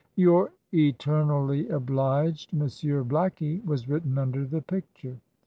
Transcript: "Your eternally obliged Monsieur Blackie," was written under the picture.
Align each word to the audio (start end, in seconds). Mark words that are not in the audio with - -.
"Your 0.15 0.51
eternally 0.73 1.69
obliged 1.69 2.51
Monsieur 2.53 3.03
Blackie," 3.03 3.63
was 3.63 3.87
written 3.87 4.17
under 4.17 4.45
the 4.47 4.63
picture. 4.63 5.17